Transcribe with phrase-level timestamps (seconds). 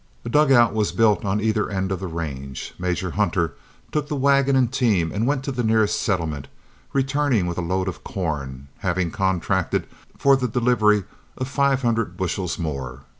[0.25, 2.73] A dugout was built on either end of the range.
[2.79, 3.53] Major Hunter
[3.91, 6.47] took the wagon and team and went to the nearest settlement,
[6.91, 9.85] returning with a load of corn, having contracted
[10.17, 11.03] for the delivery
[11.37, 13.01] of five hundred bushels more.